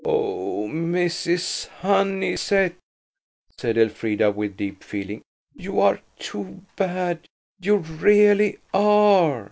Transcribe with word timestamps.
"Oh, 0.03 0.67
Mrs. 0.67 1.67
Honeysett," 1.83 2.73
said 3.55 3.77
Elfrida, 3.77 4.31
with 4.31 4.57
deep 4.57 4.83
feeling, 4.83 5.21
"you 5.53 5.79
are 5.79 5.99
too 6.17 6.63
bad–you 6.75 7.75
really 7.77 8.57
are!" 8.73 9.39